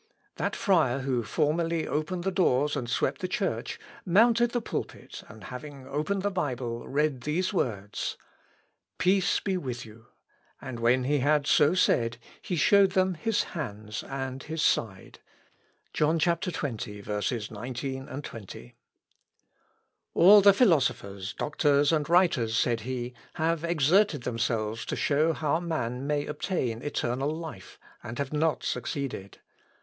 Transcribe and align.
That 0.37 0.55
friar 0.55 1.01
who 1.01 1.21
formerly 1.21 1.87
opened 1.87 2.23
the 2.23 2.31
doors 2.31 2.75
and 2.75 2.89
swept 2.89 3.21
the 3.21 3.27
church, 3.27 3.79
mounted 4.03 4.49
the 4.49 4.59
pulpit, 4.59 5.21
and 5.27 5.43
having 5.43 5.85
opened 5.87 6.23
the 6.23 6.31
Bible, 6.31 6.87
read 6.87 7.21
these 7.21 7.53
words: 7.53 8.17
"Peace 8.97 9.39
be 9.39 9.57
with 9.57 9.85
you; 9.85 10.07
and 10.59 10.79
when 10.79 11.03
he 11.03 11.19
had 11.19 11.45
so 11.45 11.75
said, 11.75 12.17
he 12.41 12.55
showed 12.55 12.93
them 12.93 13.13
his 13.13 13.43
hands 13.43 14.01
and 14.05 14.41
his 14.41 14.63
side." 14.63 15.19
(John, 15.93 16.17
xx, 16.19 17.51
19, 17.51 18.07
20.) 18.23 18.75
"All 20.15 20.41
the 20.41 20.53
philosophers, 20.53 21.33
doctors, 21.33 21.91
and 21.91 22.09
writers," 22.09 22.57
said 22.57 22.79
he, 22.79 23.13
"have 23.35 23.63
exerted 23.63 24.23
themselves 24.23 24.83
to 24.85 24.95
show 24.95 25.33
how 25.33 25.59
man 25.59 26.07
may 26.07 26.25
obtain 26.25 26.81
eternal 26.81 27.29
life, 27.29 27.77
and 28.01 28.17
have 28.17 28.33
not 28.33 28.63
succeeded. 28.63 29.37